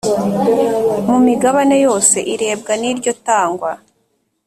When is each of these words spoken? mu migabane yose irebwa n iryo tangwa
mu 1.09 1.17
migabane 1.25 1.75
yose 1.85 2.17
irebwa 2.33 2.73
n 2.81 2.83
iryo 2.91 3.11
tangwa 3.25 3.71